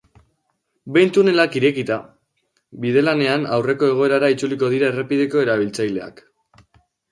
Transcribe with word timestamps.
Behin 0.95 1.11
tunelak 1.17 1.57
irekita, 1.59 1.97
bidelanen 2.87 3.45
aurreko 3.59 3.93
egoerara 3.93 4.33
itzuliko 4.39 4.73
dira 4.75 4.91
errepideko 4.95 5.47
erabiltzaileak. 5.47 6.27